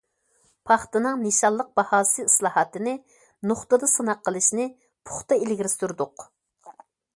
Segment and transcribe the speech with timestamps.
[0.69, 2.95] پاختىنىڭ نىشانلىق باھاسى ئىسلاھاتىنى
[3.51, 4.67] نۇقتىدا سىناق قىلىشنى
[5.11, 6.29] پۇختا ئىلگىرى سۈردۇق.